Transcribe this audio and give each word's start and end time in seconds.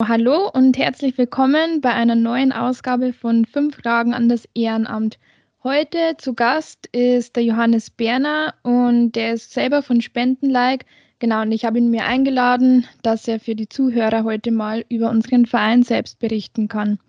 Hallo 0.00 0.48
und 0.48 0.78
herzlich 0.78 1.18
willkommen 1.18 1.80
bei 1.80 1.92
einer 1.92 2.14
neuen 2.14 2.52
Ausgabe 2.52 3.12
von 3.12 3.44
Fünf 3.44 3.74
Fragen 3.74 4.14
an 4.14 4.28
das 4.28 4.48
Ehrenamt. 4.54 5.18
Heute 5.64 6.14
zu 6.18 6.34
Gast 6.34 6.86
ist 6.92 7.34
der 7.34 7.42
Johannes 7.42 7.90
Berner 7.90 8.54
und 8.62 9.12
der 9.16 9.34
ist 9.34 9.52
selber 9.52 9.82
von 9.82 10.00
Spendenlike. 10.00 10.86
Genau, 11.18 11.42
und 11.42 11.50
ich 11.50 11.64
habe 11.64 11.78
ihn 11.78 11.90
mir 11.90 12.04
eingeladen, 12.04 12.86
dass 13.02 13.26
er 13.26 13.40
für 13.40 13.56
die 13.56 13.68
Zuhörer 13.68 14.22
heute 14.22 14.52
mal 14.52 14.84
über 14.88 15.10
unseren 15.10 15.46
Verein 15.46 15.82
selbst 15.82 16.20
berichten 16.20 16.68
kann. 16.68 17.00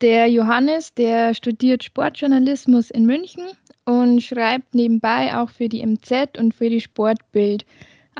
Der 0.00 0.26
Johannes, 0.26 0.92
der 0.94 1.32
studiert 1.32 1.84
Sportjournalismus 1.84 2.90
in 2.90 3.06
München 3.06 3.44
und 3.84 4.20
schreibt 4.20 4.74
nebenbei 4.74 5.36
auch 5.36 5.50
für 5.50 5.68
die 5.68 5.86
MZ 5.86 6.36
und 6.38 6.54
für 6.54 6.70
die 6.70 6.80
Sportbild. 6.80 7.64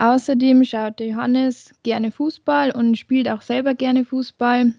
Außerdem 0.01 0.65
schaut 0.65 0.99
Johannes 0.99 1.75
gerne 1.83 2.11
Fußball 2.11 2.71
und 2.71 2.97
spielt 2.97 3.29
auch 3.29 3.43
selber 3.43 3.75
gerne 3.75 4.07
Fußball 4.07 4.73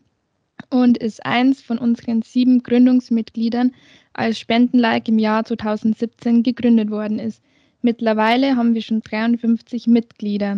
und 0.71 0.97
ist 0.97 1.23
eins 1.23 1.61
von 1.61 1.77
unseren 1.77 2.23
sieben 2.23 2.63
Gründungsmitgliedern, 2.63 3.71
als 4.13 4.39
Spendenlike 4.39 5.11
im 5.11 5.19
Jahr 5.19 5.45
2017 5.45 6.41
gegründet 6.41 6.89
worden 6.89 7.19
ist. 7.19 7.43
Mittlerweile 7.83 8.55
haben 8.55 8.73
wir 8.73 8.81
schon 8.81 9.03
53 9.03 9.85
Mitglieder. 9.85 10.57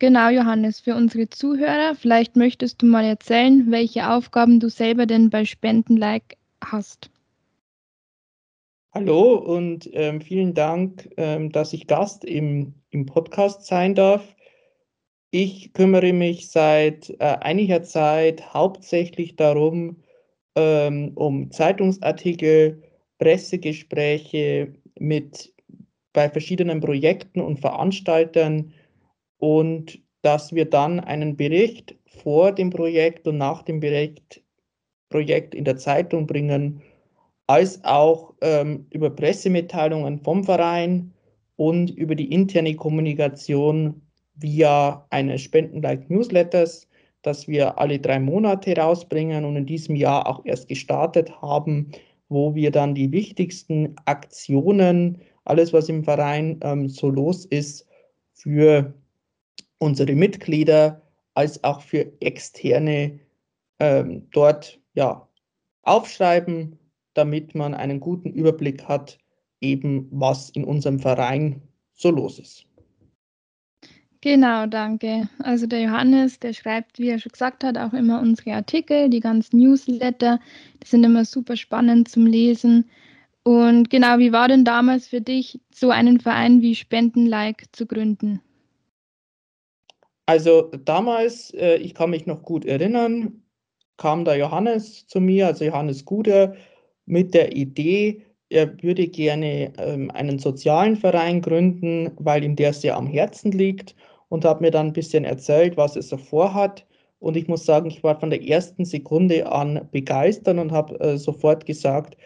Genau, 0.00 0.30
Johannes, 0.30 0.80
für 0.80 0.96
unsere 0.96 1.30
Zuhörer, 1.30 1.94
vielleicht 1.94 2.34
möchtest 2.34 2.82
du 2.82 2.86
mal 2.86 3.04
erzählen, 3.04 3.70
welche 3.70 4.10
Aufgaben 4.10 4.58
du 4.58 4.68
selber 4.68 5.06
denn 5.06 5.30
bei 5.30 5.44
Spendenlike 5.44 6.36
hast. 6.60 7.08
Hallo 8.96 9.34
und 9.34 9.90
ähm, 9.92 10.22
vielen 10.22 10.54
Dank, 10.54 11.10
ähm, 11.18 11.52
dass 11.52 11.74
ich 11.74 11.86
Gast 11.86 12.24
im, 12.24 12.72
im 12.88 13.04
Podcast 13.04 13.66
sein 13.66 13.94
darf. 13.94 14.34
Ich 15.30 15.74
kümmere 15.74 16.14
mich 16.14 16.48
seit 16.48 17.10
äh, 17.10 17.36
einiger 17.40 17.82
Zeit 17.82 18.54
hauptsächlich 18.54 19.36
darum, 19.36 20.02
ähm, 20.54 21.12
um 21.14 21.50
Zeitungsartikel, 21.50 22.82
Pressegespräche 23.18 24.72
mit 24.98 25.52
bei 26.14 26.30
verschiedenen 26.30 26.80
Projekten 26.80 27.42
und 27.42 27.60
Veranstaltern 27.60 28.72
und 29.36 30.00
dass 30.22 30.54
wir 30.54 30.64
dann 30.64 31.00
einen 31.00 31.36
Bericht 31.36 31.96
vor 32.06 32.50
dem 32.50 32.70
Projekt 32.70 33.28
und 33.28 33.36
nach 33.36 33.62
dem 33.62 33.78
Bericht, 33.78 34.42
Projekt 35.10 35.54
in 35.54 35.66
der 35.66 35.76
Zeitung 35.76 36.26
bringen 36.26 36.80
als 37.46 37.82
auch 37.84 38.34
ähm, 38.40 38.86
über 38.90 39.10
Pressemitteilungen 39.10 40.18
vom 40.18 40.44
Verein 40.44 41.12
und 41.56 41.90
über 41.90 42.14
die 42.14 42.32
interne 42.32 42.74
Kommunikation 42.74 44.02
via 44.34 45.06
eines 45.10 45.42
Spenden-like-Newsletters, 45.42 46.88
das 47.22 47.48
wir 47.48 47.78
alle 47.78 47.98
drei 47.98 48.20
Monate 48.20 48.76
rausbringen 48.76 49.44
und 49.44 49.56
in 49.56 49.66
diesem 49.66 49.96
Jahr 49.96 50.26
auch 50.26 50.44
erst 50.44 50.68
gestartet 50.68 51.30
haben, 51.40 51.90
wo 52.28 52.54
wir 52.54 52.70
dann 52.70 52.94
die 52.94 53.10
wichtigsten 53.12 53.94
Aktionen, 54.04 55.18
alles 55.44 55.72
was 55.72 55.88
im 55.88 56.04
Verein 56.04 56.58
ähm, 56.62 56.88
so 56.88 57.08
los 57.08 57.44
ist, 57.46 57.86
für 58.32 58.92
unsere 59.78 60.14
Mitglieder 60.14 61.02
als 61.34 61.62
auch 61.64 61.80
für 61.80 62.10
Externe 62.20 63.20
ähm, 63.78 64.26
dort 64.32 64.80
ja, 64.94 65.28
aufschreiben 65.82 66.78
damit 67.16 67.54
man 67.54 67.74
einen 67.74 68.00
guten 68.00 68.30
Überblick 68.30 68.84
hat, 68.84 69.18
eben 69.60 70.08
was 70.10 70.50
in 70.50 70.64
unserem 70.64 70.98
Verein 70.98 71.62
so 71.94 72.10
los 72.10 72.38
ist. 72.38 72.66
Genau, 74.20 74.66
danke. 74.66 75.28
Also 75.38 75.66
der 75.66 75.82
Johannes, 75.82 76.40
der 76.40 76.52
schreibt, 76.52 76.98
wie 76.98 77.10
er 77.10 77.18
schon 77.18 77.32
gesagt 77.32 77.62
hat, 77.62 77.78
auch 77.78 77.92
immer 77.92 78.20
unsere 78.20 78.54
Artikel, 78.54 79.08
die 79.08 79.20
ganzen 79.20 79.58
Newsletter, 79.58 80.40
die 80.82 80.88
sind 80.88 81.04
immer 81.04 81.24
super 81.24 81.56
spannend 81.56 82.08
zum 82.08 82.26
Lesen. 82.26 82.90
Und 83.44 83.90
genau, 83.90 84.18
wie 84.18 84.32
war 84.32 84.48
denn 84.48 84.64
damals 84.64 85.06
für 85.06 85.20
dich, 85.20 85.60
so 85.72 85.90
einen 85.90 86.18
Verein 86.18 86.60
wie 86.60 86.74
Spendenlike 86.74 87.66
zu 87.70 87.86
gründen? 87.86 88.40
Also 90.26 90.72
damals, 90.84 91.54
äh, 91.54 91.76
ich 91.76 91.94
kann 91.94 92.10
mich 92.10 92.26
noch 92.26 92.42
gut 92.42 92.64
erinnern, 92.64 93.44
kam 93.96 94.24
der 94.24 94.36
Johannes 94.36 95.06
zu 95.06 95.20
mir, 95.20 95.46
also 95.46 95.64
Johannes 95.64 96.04
Guder, 96.04 96.56
mit 97.06 97.34
der 97.34 97.56
Idee, 97.56 98.22
er 98.48 98.80
würde 98.82 99.08
gerne 99.08 99.72
ähm, 99.78 100.10
einen 100.12 100.38
sozialen 100.38 100.96
Verein 100.96 101.40
gründen, 101.40 102.12
weil 102.18 102.44
ihm 102.44 102.56
der 102.56 102.72
sehr 102.72 102.96
am 102.96 103.06
Herzen 103.06 103.52
liegt 103.52 103.96
und 104.28 104.44
hat 104.44 104.60
mir 104.60 104.70
dann 104.70 104.88
ein 104.88 104.92
bisschen 104.92 105.24
erzählt, 105.24 105.76
was 105.76 105.96
er 105.96 106.02
so 106.02 106.16
vorhat. 106.16 106.86
Und 107.18 107.36
ich 107.36 107.48
muss 107.48 107.64
sagen, 107.64 107.88
ich 107.88 108.02
war 108.04 108.20
von 108.20 108.30
der 108.30 108.46
ersten 108.46 108.84
Sekunde 108.84 109.50
an 109.50 109.88
begeistert 109.90 110.58
und 110.58 110.72
habe 110.72 111.00
äh, 111.00 111.18
sofort 111.18 111.66
gesagt, 111.66 112.16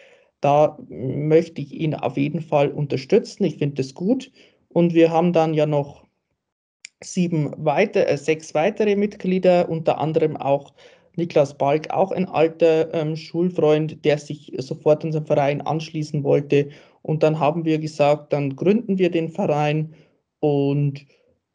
da 0.41 0.77
möchte 0.89 1.61
ich 1.61 1.73
ihn 1.73 1.95
auf 1.95 2.17
jeden 2.17 2.41
Fall 2.41 2.71
unterstützen. 2.71 3.43
Ich 3.43 3.57
finde 3.57 3.75
das 3.75 3.93
gut. 3.93 4.31
Und 4.69 4.93
wir 4.93 5.11
haben 5.11 5.33
dann 5.33 5.53
ja 5.53 5.65
noch 5.65 6.05
sieben 7.03 7.53
weiter, 7.57 8.07
äh, 8.07 8.17
sechs 8.17 8.53
weitere 8.53 8.95
Mitglieder, 8.95 9.69
unter 9.69 9.99
anderem 9.99 10.37
auch 10.37 10.73
Niklas 11.15 11.57
Balk, 11.57 11.91
auch 11.91 12.11
ein 12.11 12.27
alter 12.27 12.93
ähm, 12.93 13.15
Schulfreund, 13.15 14.03
der 14.05 14.17
sich 14.17 14.53
sofort 14.57 15.03
unserem 15.03 15.25
Verein 15.25 15.61
anschließen 15.61 16.23
wollte. 16.23 16.69
Und 17.01 17.23
dann 17.23 17.39
haben 17.39 17.65
wir 17.65 17.79
gesagt, 17.79 18.31
dann 18.33 18.55
gründen 18.55 18.97
wir 18.97 19.11
den 19.11 19.29
Verein 19.29 19.93
und 20.39 21.05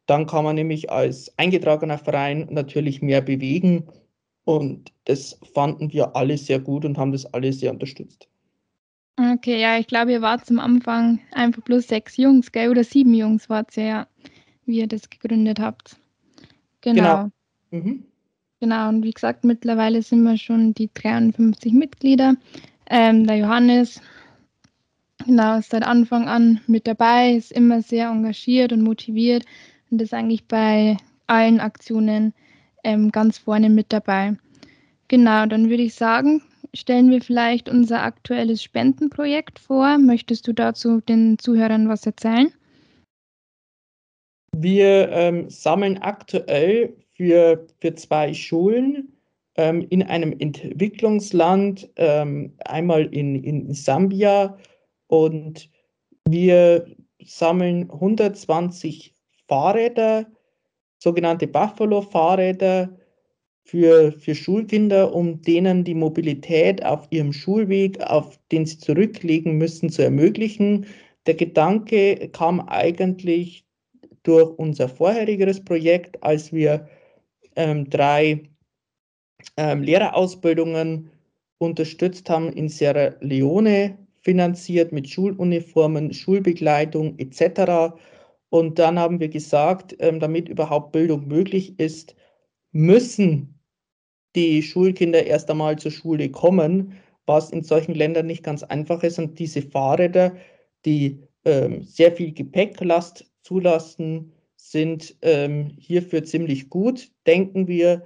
dann 0.05 0.25
kann 0.25 0.45
man 0.45 0.55
nämlich 0.55 0.89
als 0.89 1.37
eingetragener 1.37 1.97
Verein 1.97 2.47
natürlich 2.49 3.01
mehr 3.01 3.21
bewegen. 3.21 3.87
Und 4.45 4.93
das 5.05 5.39
fanden 5.53 5.91
wir 5.91 6.15
alle 6.15 6.37
sehr 6.37 6.59
gut 6.59 6.85
und 6.85 6.97
haben 6.97 7.11
das 7.11 7.25
alle 7.33 7.51
sehr 7.51 7.71
unterstützt. 7.71 8.29
Okay, 9.19 9.59
ja, 9.59 9.77
ich 9.77 9.87
glaube, 9.87 10.11
ihr 10.13 10.21
wart 10.21 10.45
zum 10.45 10.59
Anfang 10.59 11.19
einfach 11.31 11.63
bloß 11.63 11.87
sechs 11.87 12.17
Jungs, 12.17 12.51
gell? 12.51 12.69
Oder 12.69 12.83
sieben 12.83 13.13
Jungs 13.13 13.49
wart 13.49 13.75
ihr 13.75 13.83
ja, 13.83 14.07
wie 14.65 14.79
ihr 14.79 14.87
das 14.87 15.09
gegründet 15.09 15.59
habt. 15.59 15.97
Genau. 16.81 17.29
genau. 17.71 17.83
Mhm. 17.83 18.06
Genau, 18.59 18.89
und 18.89 19.03
wie 19.03 19.11
gesagt, 19.11 19.43
mittlerweile 19.43 20.01
sind 20.01 20.23
wir 20.23 20.37
schon 20.37 20.73
die 20.73 20.89
53 20.93 21.73
Mitglieder. 21.73 22.35
Ähm, 22.89 23.27
der 23.27 23.37
Johannes, 23.37 24.01
genau, 25.23 25.59
ist 25.59 25.69
seit 25.69 25.83
Anfang 25.83 26.27
an 26.27 26.61
mit 26.65 26.87
dabei, 26.87 27.33
ist 27.33 27.51
immer 27.51 27.83
sehr 27.83 28.09
engagiert 28.09 28.73
und 28.73 28.81
motiviert 28.81 29.45
und 29.91 30.01
ist 30.01 30.13
eigentlich 30.13 30.45
bei 30.45 30.97
allen 31.27 31.59
Aktionen 31.59 32.33
ähm, 32.83 33.11
ganz 33.11 33.37
vorne 33.37 33.69
mit 33.69 33.93
dabei. 33.93 34.35
Genau, 35.07 35.45
dann 35.45 35.69
würde 35.69 35.83
ich 35.83 35.93
sagen, 35.93 36.41
stellen 36.73 37.11
wir 37.11 37.21
vielleicht 37.21 37.69
unser 37.69 38.01
aktuelles 38.01 38.63
Spendenprojekt 38.63 39.59
vor. 39.59 39.99
Möchtest 39.99 40.47
du 40.47 40.53
dazu 40.53 40.99
den 41.01 41.37
Zuhörern 41.37 41.89
was 41.89 42.05
erzählen? 42.05 42.51
Wir 44.55 45.09
ähm, 45.09 45.49
sammeln 45.49 45.99
aktuell 45.99 46.95
für, 47.17 47.65
für 47.79 47.95
zwei 47.95 48.33
Schulen 48.33 49.11
ähm, 49.55 49.85
in 49.89 50.03
einem 50.03 50.33
Entwicklungsland, 50.39 51.89
ähm, 51.95 52.53
einmal 52.65 53.07
in, 53.07 53.43
in 53.43 53.73
Sambia 53.73 54.57
und 55.07 55.69
wir 56.29 56.85
sammeln 57.23 57.89
120 57.89 59.15
Fahrräder, 59.47 60.27
sogenannte 60.99 61.47
Buffalo-Fahrräder 61.47 62.95
für, 63.63 64.11
für 64.11 64.35
Schulkinder, 64.35 65.13
um 65.13 65.41
denen 65.41 65.83
die 65.83 65.95
Mobilität 65.95 66.85
auf 66.85 67.07
ihrem 67.09 67.33
Schulweg, 67.33 67.99
auf 68.01 68.39
den 68.51 68.65
sie 68.65 68.77
zurücklegen 68.77 69.57
müssen, 69.57 69.89
zu 69.89 70.03
ermöglichen. 70.03 70.85
Der 71.25 71.33
Gedanke 71.33 72.29
kam 72.29 72.61
eigentlich 72.61 73.65
durch 74.23 74.57
unser 74.57 74.87
vorheriges 74.87 75.63
Projekt, 75.63 76.21
als 76.23 76.53
wir 76.53 76.87
ähm, 77.57 77.89
drei 77.89 78.43
ähm, 79.57 79.83
Lehrerausbildungen 79.83 81.11
unterstützt 81.57 82.29
haben 82.29 82.53
in 82.53 82.69
Sierra 82.69 83.15
Leone, 83.19 83.97
finanziert 84.21 84.91
mit 84.91 85.09
Schuluniformen, 85.09 86.13
Schulbegleitung 86.13 87.17
etc. 87.17 87.93
Und 88.49 88.79
dann 88.79 88.99
haben 88.99 89.19
wir 89.19 89.29
gesagt, 89.29 89.95
ähm, 89.99 90.19
damit 90.19 90.49
überhaupt 90.49 90.91
Bildung 90.91 91.27
möglich 91.27 91.79
ist, 91.79 92.15
müssen 92.71 93.59
die 94.35 94.61
Schulkinder 94.61 95.25
erst 95.25 95.49
einmal 95.49 95.77
zur 95.77 95.91
Schule 95.91 96.29
kommen, 96.29 96.93
was 97.25 97.49
in 97.49 97.63
solchen 97.63 97.95
Ländern 97.95 98.27
nicht 98.27 98.43
ganz 98.43 98.63
einfach 98.63 99.01
ist. 99.03 99.17
Und 99.17 99.39
diese 99.39 99.61
Fahrräder, 99.61 100.35
die 100.85 101.23
ähm, 101.45 101.81
sehr 101.83 102.11
viel 102.11 102.33
Gepäcklast 102.33 103.25
zulassen, 103.41 104.33
sind 104.57 105.15
ähm, 105.21 105.71
hierfür 105.79 106.23
ziemlich 106.23 106.69
gut, 106.69 107.09
denken 107.25 107.67
wir, 107.67 108.03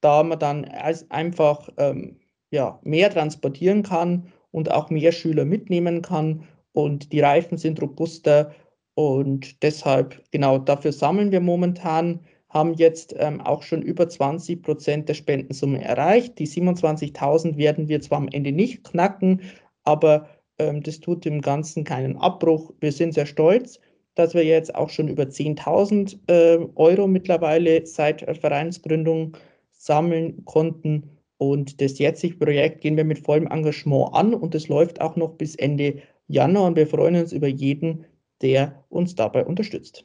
da 0.00 0.22
man 0.22 0.38
dann 0.38 0.64
einfach 0.64 1.68
ähm, 1.76 2.20
ja, 2.50 2.80
mehr 2.82 3.10
transportieren 3.10 3.82
kann 3.82 4.32
und 4.50 4.70
auch 4.70 4.90
mehr 4.90 5.12
Schüler 5.12 5.44
mitnehmen 5.44 6.02
kann 6.02 6.44
und 6.72 7.12
die 7.12 7.20
Reifen 7.20 7.58
sind 7.58 7.82
robuster 7.82 8.54
und 8.94 9.62
deshalb, 9.62 10.22
genau 10.30 10.58
dafür 10.58 10.92
sammeln 10.92 11.30
wir 11.30 11.40
momentan 11.40 12.20
haben 12.48 12.74
jetzt 12.74 13.14
ähm, 13.18 13.40
auch 13.40 13.62
schon 13.62 13.82
über 13.82 14.08
20 14.08 14.62
Prozent 14.62 15.08
der 15.08 15.14
Spendensumme 15.14 15.84
erreicht. 15.84 16.38
Die 16.38 16.46
27.000 16.46 17.56
werden 17.56 17.88
wir 17.88 18.00
zwar 18.00 18.18
am 18.18 18.28
Ende 18.28 18.52
nicht 18.52 18.84
knacken, 18.84 19.42
aber 19.84 20.28
ähm, 20.58 20.82
das 20.82 21.00
tut 21.00 21.24
dem 21.24 21.42
Ganzen 21.42 21.84
keinen 21.84 22.16
Abbruch. 22.16 22.72
Wir 22.80 22.92
sind 22.92 23.12
sehr 23.12 23.26
stolz, 23.26 23.80
dass 24.18 24.34
wir 24.34 24.44
jetzt 24.44 24.74
auch 24.74 24.90
schon 24.90 25.08
über 25.08 25.24
10.000 25.24 26.18
äh, 26.26 26.58
Euro 26.74 27.06
mittlerweile 27.06 27.86
seit 27.86 28.22
Vereinsgründung 28.38 29.36
sammeln 29.70 30.44
konnten. 30.44 31.10
Und 31.38 31.80
das 31.80 31.98
jetzige 31.98 32.36
Projekt 32.36 32.80
gehen 32.80 32.96
wir 32.96 33.04
mit 33.04 33.20
vollem 33.20 33.46
Engagement 33.46 34.12
an 34.12 34.34
und 34.34 34.54
es 34.56 34.68
läuft 34.68 35.00
auch 35.00 35.14
noch 35.14 35.34
bis 35.34 35.54
Ende 35.54 36.02
Januar 36.26 36.66
und 36.66 36.76
wir 36.76 36.88
freuen 36.88 37.14
uns 37.14 37.32
über 37.32 37.46
jeden, 37.46 38.04
der 38.42 38.84
uns 38.88 39.14
dabei 39.14 39.46
unterstützt. 39.46 40.04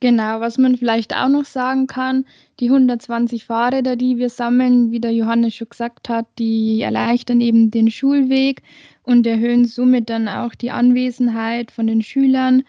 Genau, 0.00 0.40
was 0.40 0.58
man 0.58 0.76
vielleicht 0.76 1.14
auch 1.14 1.28
noch 1.28 1.44
sagen 1.44 1.86
kann, 1.86 2.24
die 2.58 2.70
120 2.70 3.44
Fahrräder, 3.44 3.94
die 3.94 4.18
wir 4.18 4.30
sammeln, 4.30 4.90
wie 4.90 4.98
der 4.98 5.12
Johannes 5.12 5.54
schon 5.54 5.68
gesagt 5.68 6.08
hat, 6.08 6.26
die 6.40 6.82
erleichtern 6.82 7.40
eben 7.40 7.70
den 7.70 7.88
Schulweg 7.88 8.62
und 9.04 9.28
erhöhen 9.28 9.64
somit 9.64 10.10
dann 10.10 10.26
auch 10.26 10.56
die 10.56 10.72
Anwesenheit 10.72 11.70
von 11.70 11.86
den 11.86 12.02
Schülern 12.02 12.64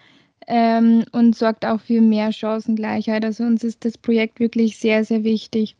ähm, 0.47 1.05
und 1.11 1.35
sorgt 1.35 1.65
auch 1.65 1.79
für 1.79 2.01
mehr 2.01 2.31
Chancengleichheit. 2.31 3.23
Also 3.25 3.43
uns 3.43 3.63
ist 3.63 3.85
das 3.85 3.97
Projekt 3.97 4.39
wirklich 4.39 4.77
sehr, 4.77 5.05
sehr 5.05 5.23
wichtig. 5.23 5.75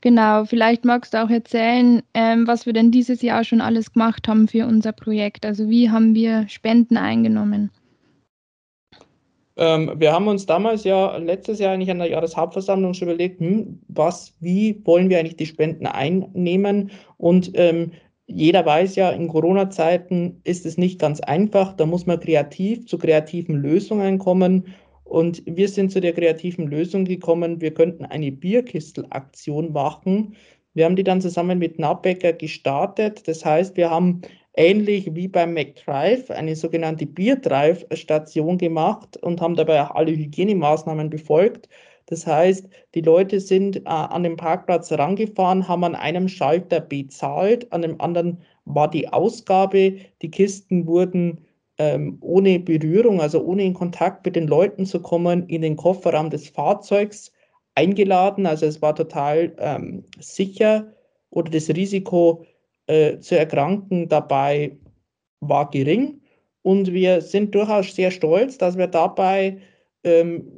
Genau, 0.00 0.44
vielleicht 0.44 0.84
magst 0.84 1.14
du 1.14 1.24
auch 1.24 1.30
erzählen, 1.30 2.02
ähm, 2.12 2.46
was 2.46 2.66
wir 2.66 2.74
denn 2.74 2.90
dieses 2.90 3.22
Jahr 3.22 3.42
schon 3.42 3.62
alles 3.62 3.92
gemacht 3.92 4.28
haben 4.28 4.48
für 4.48 4.66
unser 4.66 4.92
Projekt. 4.92 5.46
Also 5.46 5.70
wie 5.70 5.88
haben 5.88 6.14
wir 6.14 6.46
Spenden 6.48 6.98
eingenommen? 6.98 7.70
Ähm, 9.56 9.92
wir 9.96 10.12
haben 10.12 10.28
uns 10.28 10.46
damals 10.46 10.84
ja 10.84 11.16
letztes 11.16 11.58
Jahr 11.58 11.72
eigentlich 11.72 11.90
an 11.90 12.00
der 12.00 12.10
Jahreshauptversammlung 12.10 12.92
schon 12.92 13.08
überlegt, 13.08 13.40
hm, 13.40 13.80
was, 13.88 14.34
wie 14.40 14.80
wollen 14.84 15.08
wir 15.08 15.18
eigentlich 15.18 15.36
die 15.36 15.46
Spenden 15.46 15.86
einnehmen? 15.86 16.90
Und 17.16 17.52
ähm, 17.54 17.92
jeder 18.26 18.64
weiß 18.64 18.96
ja, 18.96 19.10
in 19.10 19.28
Corona-Zeiten 19.28 20.40
ist 20.44 20.64
es 20.66 20.78
nicht 20.78 20.98
ganz 20.98 21.20
einfach. 21.20 21.74
Da 21.74 21.86
muss 21.86 22.06
man 22.06 22.20
kreativ 22.20 22.86
zu 22.86 22.98
kreativen 22.98 23.56
Lösungen 23.56 24.18
kommen. 24.18 24.74
Und 25.04 25.42
wir 25.46 25.68
sind 25.68 25.92
zu 25.92 26.00
der 26.00 26.14
kreativen 26.14 26.66
Lösung 26.66 27.04
gekommen, 27.04 27.60
wir 27.60 27.74
könnten 27.74 28.06
eine 28.06 28.32
Bierkistelaktion 28.32 29.72
machen. 29.72 30.34
Wir 30.72 30.86
haben 30.86 30.96
die 30.96 31.04
dann 31.04 31.20
zusammen 31.20 31.58
mit 31.58 31.78
Nabbecker 31.78 32.32
gestartet. 32.32 33.28
Das 33.28 33.44
heißt, 33.44 33.76
wir 33.76 33.90
haben 33.90 34.22
ähnlich 34.56 35.14
wie 35.14 35.28
beim 35.28 35.52
McDrive 35.52 36.30
eine 36.30 36.56
sogenannte 36.56 37.06
Bierdrive-Station 37.06 38.58
gemacht 38.58 39.16
und 39.18 39.40
haben 39.40 39.54
dabei 39.54 39.82
auch 39.82 39.94
alle 39.94 40.12
Hygienemaßnahmen 40.12 41.10
befolgt. 41.10 41.68
Das 42.06 42.26
heißt, 42.26 42.68
die 42.94 43.00
Leute 43.00 43.40
sind 43.40 43.76
äh, 43.76 43.82
an 43.84 44.22
den 44.22 44.36
Parkplatz 44.36 44.92
rangefahren, 44.92 45.66
haben 45.68 45.84
an 45.84 45.94
einem 45.94 46.28
Schalter 46.28 46.80
bezahlt, 46.80 47.72
an 47.72 47.82
dem 47.82 48.00
anderen 48.00 48.42
war 48.64 48.90
die 48.90 49.08
Ausgabe. 49.08 49.96
Die 50.22 50.30
Kisten 50.30 50.86
wurden 50.86 51.44
ähm, 51.78 52.18
ohne 52.20 52.60
Berührung, 52.60 53.20
also 53.20 53.42
ohne 53.42 53.64
in 53.64 53.74
Kontakt 53.74 54.24
mit 54.24 54.36
den 54.36 54.46
Leuten 54.46 54.86
zu 54.86 55.00
kommen, 55.00 55.46
in 55.48 55.62
den 55.62 55.76
Kofferraum 55.76 56.30
des 56.30 56.48
Fahrzeugs 56.48 57.32
eingeladen. 57.74 58.46
Also 58.46 58.66
es 58.66 58.80
war 58.82 58.94
total 58.94 59.54
ähm, 59.58 60.04
sicher 60.20 60.92
oder 61.30 61.50
das 61.50 61.68
Risiko, 61.68 62.44
äh, 62.86 63.18
zu 63.20 63.38
erkranken 63.38 64.08
dabei 64.08 64.76
war 65.40 65.70
gering. 65.70 66.20
Und 66.62 66.92
wir 66.92 67.20
sind 67.20 67.54
durchaus 67.54 67.94
sehr 67.94 68.10
stolz, 68.10 68.58
dass 68.58 68.76
wir 68.78 68.86
dabei 68.86 69.58
ähm, 70.02 70.50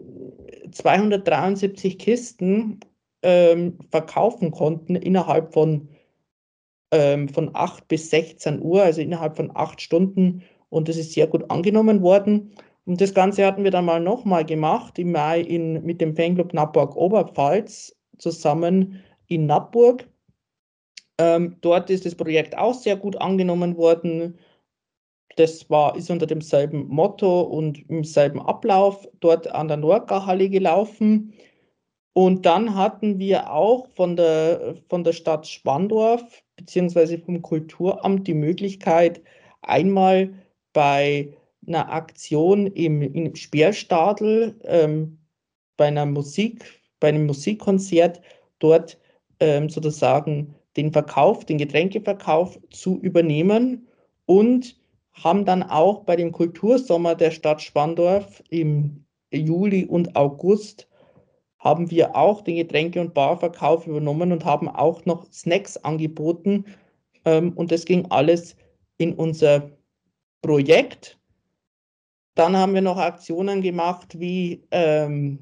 273 0.72 1.98
Kisten 1.98 2.80
ähm, 3.22 3.78
verkaufen 3.90 4.50
konnten 4.50 4.96
innerhalb 4.96 5.52
von, 5.52 5.88
ähm, 6.92 7.28
von 7.28 7.50
8 7.54 7.88
bis 7.88 8.10
16 8.10 8.62
Uhr, 8.62 8.82
also 8.82 9.00
innerhalb 9.00 9.36
von 9.36 9.50
8 9.54 9.80
Stunden. 9.80 10.42
Und 10.68 10.88
das 10.88 10.96
ist 10.96 11.12
sehr 11.12 11.26
gut 11.26 11.50
angenommen 11.50 12.02
worden. 12.02 12.52
Und 12.84 13.00
das 13.00 13.14
Ganze 13.14 13.44
hatten 13.44 13.64
wir 13.64 13.70
dann 13.70 13.84
mal 13.84 14.00
nochmal 14.00 14.44
gemacht 14.44 14.98
im 14.98 15.12
Mai 15.12 15.40
in, 15.40 15.84
mit 15.84 16.00
dem 16.00 16.14
Fanclub 16.14 16.54
Nappburg 16.54 16.94
Oberpfalz 16.96 17.96
zusammen 18.18 19.02
in 19.26 19.46
Nappburg. 19.46 20.08
Ähm, 21.18 21.56
dort 21.62 21.90
ist 21.90 22.06
das 22.06 22.14
Projekt 22.14 22.56
auch 22.56 22.74
sehr 22.74 22.96
gut 22.96 23.20
angenommen 23.20 23.76
worden. 23.76 24.38
Das 25.36 25.68
war, 25.68 25.96
ist 25.96 26.10
unter 26.10 26.26
demselben 26.26 26.86
Motto 26.88 27.42
und 27.42 27.88
im 27.90 28.04
selben 28.04 28.40
Ablauf 28.40 29.08
dort 29.20 29.48
an 29.48 29.68
der 29.68 29.76
Norca-Halle 29.76 30.48
gelaufen. 30.48 31.34
Und 32.14 32.46
dann 32.46 32.74
hatten 32.74 33.18
wir 33.18 33.52
auch 33.52 33.88
von 33.88 34.16
der, 34.16 34.76
von 34.88 35.04
der 35.04 35.12
Stadt 35.12 35.46
Spandorf 35.46 36.42
beziehungsweise 36.56 37.18
vom 37.18 37.42
Kulturamt 37.42 38.26
die 38.26 38.34
Möglichkeit, 38.34 39.20
einmal 39.62 40.32
bei 40.72 41.32
einer 41.66 41.92
Aktion 41.92 42.66
im, 42.68 43.02
im 43.02 43.34
Speerstadel, 43.34 44.58
ähm, 44.64 45.18
bei 45.76 45.86
einer 45.86 46.06
Musik, 46.06 46.64
bei 47.00 47.08
einem 47.08 47.26
Musikkonzert 47.26 48.20
dort 48.58 48.98
ähm, 49.40 49.68
sozusagen 49.68 50.54
den 50.76 50.92
Verkauf, 50.92 51.44
den 51.44 51.58
Getränkeverkauf 51.58 52.58
zu 52.70 52.98
übernehmen 52.98 53.86
und 54.26 54.76
haben 55.22 55.44
dann 55.44 55.62
auch 55.62 56.04
bei 56.04 56.16
dem 56.16 56.32
Kultursommer 56.32 57.14
der 57.14 57.30
Stadt 57.30 57.62
Spandorf 57.62 58.42
im 58.50 59.04
Juli 59.32 59.84
und 59.86 60.14
August 60.16 60.88
haben 61.58 61.90
wir 61.90 62.14
auch 62.14 62.42
den 62.42 62.56
Getränke- 62.56 63.00
und 63.00 63.14
Barverkauf 63.14 63.86
übernommen 63.86 64.30
und 64.30 64.44
haben 64.44 64.68
auch 64.68 65.04
noch 65.04 65.30
Snacks 65.32 65.76
angeboten. 65.78 66.64
Ähm, 67.24 67.52
und 67.54 67.72
das 67.72 67.84
ging 67.84 68.06
alles 68.10 68.56
in 68.98 69.14
unser 69.14 69.70
Projekt. 70.42 71.18
Dann 72.34 72.56
haben 72.56 72.74
wir 72.74 72.82
noch 72.82 72.98
Aktionen 72.98 73.62
gemacht 73.62 74.20
wie, 74.20 74.62
ähm, 74.70 75.38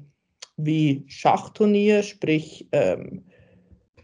wie 0.57 1.03
Schachturnier, 1.07 2.01
sprich 2.01 2.67
ähm, 2.71 3.25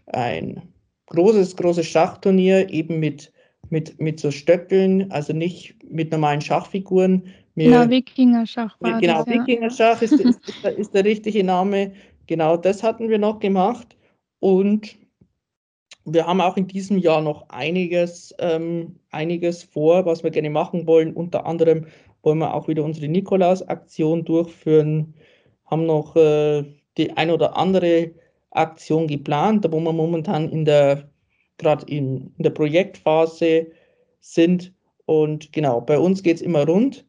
ein 0.07 0.73
großes, 1.07 1.55
großes 1.55 1.87
Schachturnier, 1.87 2.69
eben 2.69 2.99
mit, 2.99 3.31
mit, 3.71 3.99
mit 3.99 4.19
so 4.19 4.31
Stöckeln, 4.31 5.11
also 5.11 5.33
nicht 5.33 5.75
mit 5.89 6.11
normalen 6.11 6.41
Schachfiguren. 6.41 7.23
genau, 7.55 7.89
Wikinger-Schach 7.89 8.79
war 8.79 8.99
Genau, 8.99 9.25
Wikinger-Schach 9.25 10.01
ist, 10.01 10.11
ist, 10.19 10.47
ist, 10.47 10.63
der, 10.63 10.77
ist 10.77 10.93
der 10.93 11.05
richtige 11.05 11.43
Name. 11.43 11.93
Genau, 12.27 12.57
das 12.57 12.83
hatten 12.83 13.09
wir 13.09 13.17
noch 13.17 13.39
gemacht. 13.39 13.95
Und 14.39 14.97
wir 16.05 16.27
haben 16.27 16.41
auch 16.41 16.57
in 16.57 16.67
diesem 16.67 16.97
Jahr 16.97 17.21
noch 17.21 17.49
einiges, 17.49 18.35
ähm, 18.39 18.95
einiges 19.11 19.63
vor, 19.63 20.05
was 20.05 20.23
wir 20.23 20.31
gerne 20.31 20.49
machen 20.49 20.87
wollen. 20.87 21.13
Unter 21.13 21.45
anderem 21.45 21.85
wollen 22.23 22.39
wir 22.39 22.53
auch 22.53 22.67
wieder 22.67 22.83
unsere 22.83 23.07
Nikolaus-Aktion 23.07 24.25
durchführen, 24.25 25.13
haben 25.65 25.85
noch 25.85 26.15
äh, 26.15 26.63
die 26.97 27.11
ein 27.15 27.31
oder 27.31 27.55
andere 27.55 28.11
Aktion 28.51 29.07
geplant, 29.07 29.65
wo 29.69 29.79
wir 29.79 29.93
momentan 29.93 30.49
in 30.49 30.65
der, 30.65 31.09
gerade 31.61 31.85
in, 31.85 32.33
in 32.37 32.43
der 32.43 32.49
Projektphase 32.49 33.67
sind. 34.19 34.73
Und 35.05 35.53
genau, 35.53 35.81
bei 35.81 35.97
uns 35.97 36.23
geht 36.23 36.37
es 36.37 36.41
immer 36.41 36.65
rund. 36.65 37.05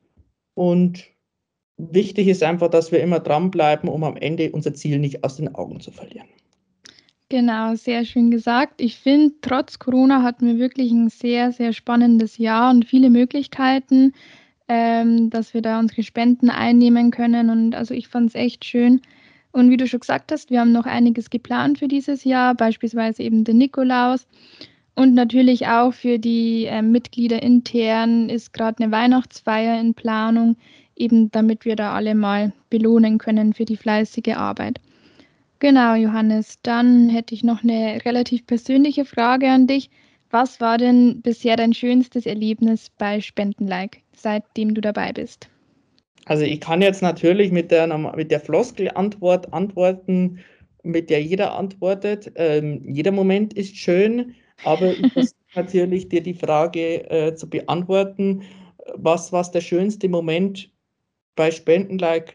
Und 0.55 1.05
wichtig 1.77 2.29
ist 2.29 2.43
einfach, 2.43 2.69
dass 2.69 2.93
wir 2.93 3.01
immer 3.01 3.21
dranbleiben, 3.21 3.89
um 3.89 4.05
am 4.05 4.17
Ende 4.17 4.53
unser 4.53 4.75
Ziel 4.75 4.99
nicht 4.99 5.25
aus 5.25 5.37
den 5.37 5.55
Augen 5.55 5.81
zu 5.81 5.91
verlieren. 5.91 6.29
Genau, 7.29 7.75
sehr 7.77 8.05
schön 8.05 8.31
gesagt. 8.31 8.81
Ich 8.83 8.99
finde, 8.99 9.35
trotz 9.41 9.79
Corona 9.79 10.23
hatten 10.23 10.47
wir 10.47 10.59
wirklich 10.59 10.93
ein 10.93 11.09
sehr, 11.09 11.51
sehr 11.51 11.73
spannendes 11.73 12.37
Jahr 12.37 12.71
und 12.71 12.85
viele 12.85 13.09
Möglichkeiten, 13.09 14.13
ähm, 14.69 15.31
dass 15.31 15.55
wir 15.55 15.63
da 15.63 15.79
unsere 15.79 16.03
Spenden 16.03 16.51
einnehmen 16.51 17.11
können. 17.11 17.49
Und 17.49 17.75
also 17.75 17.95
ich 17.95 18.09
fand 18.09 18.29
es 18.29 18.35
echt 18.35 18.67
schön, 18.67 19.01
und 19.53 19.71
wie 19.71 19.77
du 19.77 19.87
schon 19.87 20.01
gesagt 20.01 20.33
hast, 20.33 20.51
wir 20.51 20.61
haben 20.61 20.73
noch 20.73 20.87
einiges 20.87 21.31
geplant 21.31 21.79
für 21.79 21.89
dieses 21.89 22.25
Jahr, 22.25 22.55
beispielsweise 22.55 23.23
eben 23.23 23.45
den 23.45 23.59
Nikolaus. 23.59 24.27
Und 24.95 25.15
natürlich 25.15 25.67
auch 25.69 25.93
für 25.93 26.19
die 26.19 26.67
äh, 26.67 26.83
Mitglieder 26.83 27.43
intern 27.43 28.29
ist 28.29 28.53
gerade 28.53 28.83
eine 28.83 28.93
Weihnachtsfeier 28.93 29.81
in 29.81 29.95
Planung, 29.95 30.57
eben 30.97 31.31
damit 31.31 31.65
wir 31.65 31.77
da 31.77 31.93
alle 31.93 32.15
mal 32.15 32.53
belohnen 32.69 33.19
können 33.19 33.55
für 33.55 33.65
die 33.65 33.77
fleißige 33.77 34.37
Arbeit. 34.37 34.81
Genau, 35.61 35.95
Johannes. 35.95 36.59
Dann 36.63 37.09
hätte 37.09 37.35
ich 37.35 37.45
noch 37.45 37.63
eine 37.63 38.05
relativ 38.05 38.47
persönliche 38.47 39.05
Frage 39.05 39.51
an 39.51 39.67
dich. 39.67 39.91
Was 40.31 40.61
war 40.61 40.79
denn 40.79 41.21
bisher 41.21 41.57
dein 41.57 41.75
schönstes 41.75 42.27
Erlebnis 42.27 42.91
bei 42.97 43.21
Spendenlike, 43.21 43.99
seitdem 44.13 44.75
du 44.75 44.81
dabei 44.81 45.13
bist? 45.13 45.52
Also 46.27 46.45
ich 46.45 46.61
kann 46.61 46.83
jetzt 46.83 47.03
natürlich 47.03 47.51
mit 47.51 47.71
der, 47.71 47.87
mit 47.99 48.31
der 48.31 48.41
Floskelantwort 48.41 49.53
antworten, 49.53 50.39
mit 50.83 51.11
der 51.11 51.23
jeder 51.23 51.55
antwortet. 51.55 52.33
Ähm, 52.37 52.83
jeder 52.89 53.13
Moment 53.13 53.55
ist 53.55 53.77
schön, 53.77 54.35
aber 54.65 54.93
ich 54.93 55.03
muss 55.17 55.35
natürlich 55.55 56.09
dir 56.09 56.23
die 56.23 56.35
Frage 56.35 57.11
äh, 57.11 57.35
zu 57.35 57.49
beantworten, 57.49 58.43
was, 58.95 59.33
was 59.33 59.51
der 59.51 59.61
schönste 59.61 60.09
Moment 60.09 60.71
bei 61.35 61.51
Spendenlike 61.51 62.35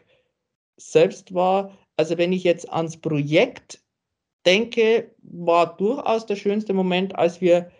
selbst 0.76 1.34
war. 1.34 1.76
Also 1.96 2.18
wenn 2.18 2.32
ich 2.32 2.44
jetzt 2.44 2.70
ans 2.72 2.96
Projekt 2.96 3.82
denke, 4.46 5.10
war 5.22 5.76
durchaus 5.76 6.26
der 6.26 6.36
schönste 6.36 6.72
Moment, 6.72 7.16
als 7.16 7.40
wir 7.40 7.70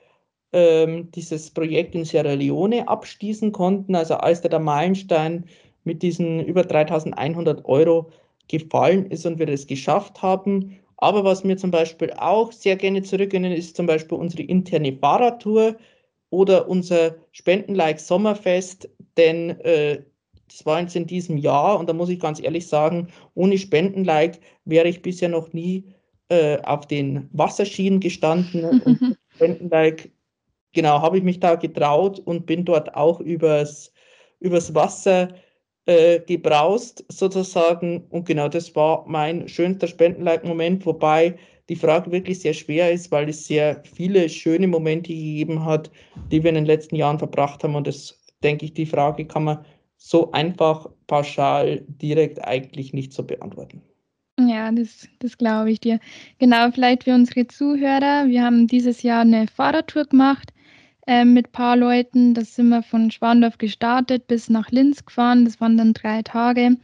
ähm, 0.53 1.11
dieses 1.13 1.51
Projekt 1.51 1.95
in 1.95 2.05
Sierra 2.05 2.33
Leone 2.33 2.89
abschließen 2.89 3.53
konnten, 3.53 3.95
also 3.95 4.15
als 4.15 4.41
der 4.41 4.59
Meilenstein 4.59 5.45
mit 5.85 6.03
diesen 6.03 6.45
über 6.45 6.65
3100 6.65 7.65
Euro 7.65 8.11
gefallen 8.49 9.11
ist 9.11 9.27
und 9.27 9.39
wir 9.39 9.47
das 9.47 9.67
geschafft 9.67 10.23
haben. 10.23 10.79
Aber 10.97 11.25
was 11.25 11.45
mir 11.45 11.57
zum 11.57 11.71
Beispiel 11.71 12.13
auch 12.15 12.51
sehr 12.51 12.77
gerne 12.77 13.03
zurückgehen 13.03 13.45
ist 13.45 13.77
zum 13.77 13.87
Beispiel 13.87 14.19
unsere 14.19 14.43
interne 14.43 14.93
Fahrradtour 14.93 15.77
oder 16.31 16.69
unser 16.69 17.15
Spendenlike 17.33 18.01
Sommerfest, 18.01 18.89
denn 19.17 19.51
äh, 19.61 20.03
das 20.49 20.65
war 20.67 20.81
jetzt 20.81 20.97
in 20.97 21.07
diesem 21.07 21.37
Jahr 21.37 21.79
und 21.79 21.89
da 21.89 21.93
muss 21.93 22.09
ich 22.09 22.21
ganz 22.21 22.41
ehrlich 22.41 22.67
sagen, 22.67 23.09
ohne 23.35 23.59
Spendenlike 23.59 24.41
wäre 24.65 24.89
ich 24.89 25.03
bisher 25.03 25.29
noch 25.29 25.53
nie 25.53 25.85
äh, 26.31 26.59
auf 26.63 26.87
den 26.87 27.29
Wasserschienen 27.33 28.01
gestanden 28.01 28.65
und 28.85 29.17
Spendenlike, 29.37 30.11
genau, 30.73 31.01
habe 31.01 31.19
ich 31.19 31.23
mich 31.23 31.39
da 31.39 31.55
getraut 31.55 32.19
und 32.19 32.47
bin 32.47 32.65
dort 32.65 32.95
auch 32.95 33.21
übers, 33.21 33.93
übers 34.41 34.75
Wasser 34.75 35.29
äh, 35.89 36.21
gebraust 36.21 37.03
sozusagen 37.09 38.05
und 38.11 38.27
genau 38.27 38.49
das 38.49 38.77
war 38.77 39.05
mein 39.09 39.49
schönster 39.49 39.89
Spendenlike-Moment, 39.89 40.85
wobei 40.85 41.39
die 41.71 41.77
Frage 41.77 42.13
wirklich 42.13 42.41
sehr 42.41 42.53
schwer 42.53 42.93
ist, 42.93 43.11
weil 43.11 43.31
es 43.31 43.47
sehr 43.47 43.83
viele 43.85 44.29
schöne 44.29 44.69
Momente 44.69 45.09
gegeben 45.09 45.65
hat, 45.65 45.91
die 46.31 46.43
wir 46.43 46.51
in 46.51 46.57
den 46.57 46.67
letzten 46.67 46.97
Jahren 46.97 47.19
verbracht 47.19 47.65
haben 47.65 47.75
und 47.75 47.87
das 47.87 48.21
denke 48.43 48.67
ich, 48.67 48.75
die 48.75 48.85
Frage 48.85 49.25
kann 49.25 49.45
man 49.45 49.65
so 49.97 50.31
einfach 50.33 50.91
pauschal 51.07 51.83
direkt 51.89 52.45
eigentlich 52.45 52.93
nicht 52.93 53.15
so 53.15 53.23
beantworten. 53.23 53.81
Ja, 54.39 54.71
das, 54.71 55.09
das 55.21 55.39
glaube 55.39 55.71
ich 55.71 55.81
dir. 55.81 56.01
Genau, 56.39 56.71
vielleicht 56.71 57.05
für 57.05 57.15
unsere 57.15 57.47
Zuhörer. 57.49 58.29
Wir 58.29 58.45
haben 58.45 58.67
dieses 58.67 59.03
Jahr 59.03 59.23
eine 59.23 59.47
Fahrradtour 59.49 60.05
gemacht 60.05 60.53
äh, 61.09 61.25
mit 61.25 61.49
ein 61.49 61.53
paar 61.53 61.77
Leuten. 61.77 62.35
Da 62.35 62.43
sind 62.43 62.69
wir 62.69 62.83
von 62.83 63.11
Schwandorf 63.11 63.59
gestartet 63.59 64.29
bis 64.29 64.51
nach 64.51 64.71
Linz 64.71 65.05
gefahren. 65.05 65.47
Das 65.47 65.61
waren 65.61 65.77
dann 65.79 65.95
drei 65.95 66.23
Tage. 66.23 66.77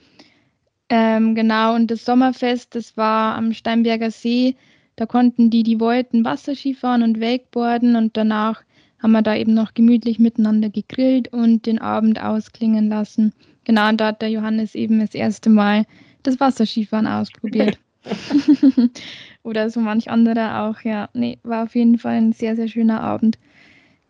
Ähm, 0.89 1.35
genau, 1.35 1.75
und 1.75 1.91
das 1.91 2.05
Sommerfest, 2.05 2.75
das 2.75 2.97
war 2.97 3.37
am 3.37 3.53
Steinberger 3.53 4.11
See. 4.11 4.57
Da 4.97 5.07
konnten 5.07 5.51
die, 5.51 5.63
die 5.63 5.79
wollten, 5.79 6.25
Wasserski 6.25 6.75
fahren 6.75 7.03
und 7.03 7.21
Wakeboarden 7.21 7.97
und 7.97 8.17
danach 8.17 8.63
haben 9.03 9.13
wir 9.13 9.23
da 9.23 9.37
eben 9.37 9.53
noch 9.53 9.75
gemütlich 9.75 10.19
miteinander 10.19 10.71
gegrillt 10.71 11.29
und 11.29 11.67
den 11.67 11.79
Abend 11.79 12.23
ausklingen 12.23 12.89
lassen. 12.89 13.35
Genau, 13.65 13.89
und 13.89 14.01
da 14.01 14.09
hat 14.09 14.23
der 14.23 14.31
Johannes 14.31 14.75
eben 14.75 15.01
das 15.01 15.15
erste 15.15 15.51
Mal 15.51 15.85
das 16.23 16.41
Wasserskifahren 16.41 17.07
ausprobiert. 17.07 17.79
Oder 19.43 19.69
so 19.69 19.81
manch 19.81 20.11
anderer 20.11 20.63
auch, 20.63 20.81
ja. 20.83 21.11
Nee, 21.13 21.39
war 21.43 21.65
auf 21.65 21.75
jeden 21.75 21.99
Fall 21.99 22.15
ein 22.15 22.33
sehr, 22.33 22.57
sehr 22.57 22.69
schöner 22.69 23.03
Abend. 23.03 23.39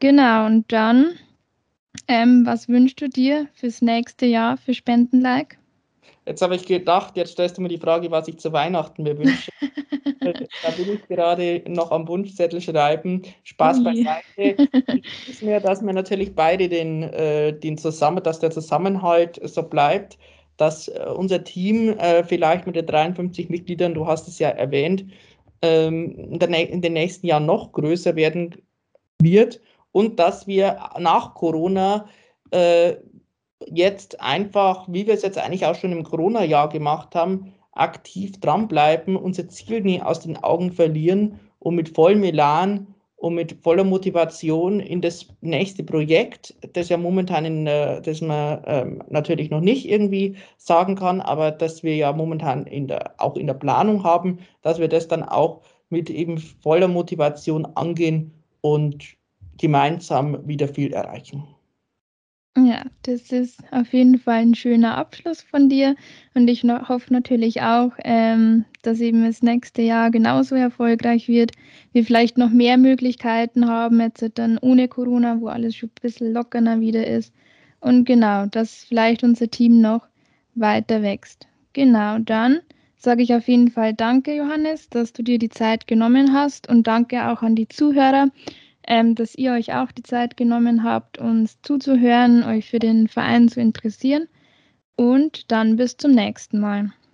Genau, 0.05 0.45
und 0.45 0.71
dann, 0.71 1.13
ähm, 2.09 2.45
was 2.45 2.69
wünschst 2.69 3.01
du 3.01 3.09
dir 3.09 3.49
fürs 3.55 3.81
nächste 3.81 4.27
Jahr 4.27 4.59
für 4.59 4.75
Spendenlike? 4.75 5.57
Jetzt 6.27 6.43
habe 6.43 6.57
ich 6.57 6.67
gedacht, 6.67 7.17
jetzt 7.17 7.33
stellst 7.33 7.57
du 7.57 7.63
mir 7.63 7.71
die 7.71 7.79
Frage, 7.79 8.11
was 8.11 8.29
ich 8.29 8.39
zu 8.39 8.53
Weihnachten 8.53 9.03
mir 9.03 9.17
wünsche. 9.17 9.51
da 10.21 10.71
bin 10.77 10.93
ich 10.93 11.09
gerade 11.09 11.63
noch 11.69 11.91
am 11.91 12.07
Wunschzettel 12.07 12.61
schreiben. 12.61 13.23
Spaß 13.45 13.83
beiseite. 13.83 14.69
Ich 14.89 15.29
ist 15.31 15.43
mir, 15.43 15.59
dass 15.59 15.81
wir 15.81 15.95
natürlich 15.95 16.35
beide 16.35 16.69
den, 16.69 17.05
äh, 17.05 17.59
den 17.59 17.79
zusammen, 17.79 18.23
dass 18.23 18.41
der 18.41 18.51
Zusammenhalt 18.51 19.41
so 19.43 19.63
bleibt, 19.63 20.19
dass 20.59 20.89
äh, 20.89 21.03
unser 21.17 21.45
Team 21.45 21.97
äh, 21.99 22.25
vielleicht 22.25 22.67
mit 22.67 22.77
den 22.77 22.85
53 22.85 23.49
Mitgliedern, 23.49 23.95
du 23.95 24.07
hast 24.07 24.29
es 24.29 24.39
ja 24.39 24.51
erwähnt, 24.51 25.07
ähm, 25.63 26.15
in, 26.31 26.39
der, 26.39 26.51
in 26.69 26.83
den 26.83 26.93
nächsten 26.93 27.27
Jahren 27.27 27.47
noch 27.47 27.73
größer 27.73 28.17
werden 28.17 28.55
wird 29.19 29.63
und 29.95 30.19
dass 30.19 30.49
wir 30.49 30.91
nach 30.99 31.35
Corona 31.35 32.07
äh, 32.51 32.97
jetzt 33.65 34.21
einfach, 34.21 34.89
wie 34.89 35.07
wir 35.07 35.15
es 35.15 35.23
jetzt 35.23 35.39
eigentlich 35.39 35.65
auch 35.67 35.77
schon 35.77 35.93
im 35.93 36.03
Corona-Jahr 36.03 36.69
gemacht 36.69 37.15
haben, 37.15 37.55
aktiv 37.71 38.41
dranbleiben, 38.41 39.15
unser 39.15 39.49
Ziel 39.49 39.83
nie 39.83 40.03
aus 40.03 40.19
den 40.19 40.37
Augen 40.37 40.73
verlieren 40.73 41.39
und 41.61 41.77
mit 41.77 41.91
vollem 41.91 42.25
Elan 42.25 42.89
und 43.15 43.37
mit 43.37 43.57
voller 43.63 43.85
Motivation 43.85 44.81
in 44.81 45.01
das 45.01 45.29
nächste 45.43 45.85
Projekt, 45.85 46.57
das 46.73 46.89
ja 46.89 46.97
momentan 46.97 47.45
in, 47.45 47.67
äh, 47.69 48.03
das 48.03 48.21
man 48.21 48.65
ähm, 48.67 49.03
natürlich 49.11 49.51
noch 49.51 49.61
nicht 49.61 49.89
irgendwie 49.89 50.37
sagen 50.57 50.97
kann, 50.97 51.21
aber 51.21 51.53
das 51.53 51.85
wir 51.85 51.95
ja 51.95 52.13
momentan 52.13 52.67
in 52.67 52.89
der, 52.89 53.15
auch 53.19 53.37
in 53.37 53.47
der 53.47 53.55
Planung 53.55 54.03
haben, 54.03 54.41
dass 54.63 54.81
wir 54.81 54.89
das 54.89 55.07
dann 55.07 55.23
auch 55.23 55.61
mit 55.89 56.11
eben 56.11 56.39
voller 56.39 56.89
Motivation 56.89 57.65
angehen 57.77 58.33
und 58.61 59.17
gemeinsam 59.59 60.47
wieder 60.47 60.69
viel 60.69 60.93
erreichen. 60.93 61.45
Ja, 62.57 62.85
das 63.03 63.33
ist 63.33 63.59
auf 63.73 63.93
jeden 63.93 64.17
Fall 64.17 64.43
ein 64.43 64.55
schöner 64.55 64.97
Abschluss 64.97 65.43
von 65.43 65.69
dir 65.69 65.97
und 66.35 66.47
ich 66.47 66.63
hoffe 66.63 67.13
natürlich 67.13 67.63
auch, 67.63 67.91
ähm, 68.05 68.65
dass 68.83 69.01
eben 69.01 69.25
das 69.25 69.43
nächste 69.43 69.83
Jahr 69.83 70.13
genauso 70.13 70.55
erfolgreich 70.55 71.27
wird. 71.27 71.51
Wir 71.93 72.05
vielleicht 72.05 72.39
noch 72.39 72.51
mehr 72.51 72.79
Möglichkeiten 72.79 73.69
haben, 73.69 74.01
jetzt 74.01 74.25
dann 74.35 74.59
ohne 74.59 74.87
Corona, 74.87 75.41
wo 75.41 75.49
alles 75.49 75.75
schon 75.75 75.89
ein 75.89 76.01
bisschen 76.01 76.33
lockerer 76.33 76.79
wieder 76.79 77.05
ist. 77.05 77.35
Und 77.81 78.05
genau, 78.05 78.47
dass 78.47 78.85
vielleicht 78.85 79.25
unser 79.25 79.51
Team 79.51 79.81
noch 79.81 80.07
weiter 80.55 81.03
wächst. 81.03 81.49
Genau, 81.73 82.21
dann 82.21 82.61
sage 82.97 83.25
ich 83.25 83.35
auf 83.35 83.49
jeden 83.49 83.73
Fall 83.73 83.95
danke, 83.95 84.37
Johannes, 84.37 84.89
dass 84.89 85.13
du 85.13 85.25
dir 85.25 85.41
die 85.41 85.49
Zeit 85.49 85.89
genommen 85.89 86.33
hast 86.33 86.69
und 86.69 86.87
danke 86.87 87.29
auch 87.29 87.43
an 87.43 87.57
die 87.57 87.69
Zuhörer 87.69 88.29
ähm, 88.87 89.15
dass 89.15 89.35
ihr 89.35 89.53
euch 89.53 89.75
auch 89.75 89.93
die 89.93 90.03
Zeit 90.03 90.37
genommen 90.37 90.85
habt, 90.85 91.19
uns 91.19 91.61
zuzuhören, 91.63 92.43
euch 92.45 92.71
für 92.71 92.79
den 92.79 93.09
Verein 93.09 93.49
zu 93.49 93.61
interessieren. 93.61 94.29
Und 94.97 95.51
dann 95.53 95.77
bis 95.77 95.97
zum 95.97 96.13
nächsten 96.13 96.61
Mal. 96.61 96.95